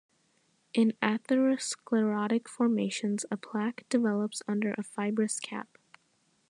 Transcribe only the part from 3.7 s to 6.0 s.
develops under a fibrous cap.